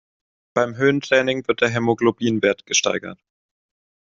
[0.55, 3.19] Beim Höhentraining wird der Hämoglobinwert gesteigert.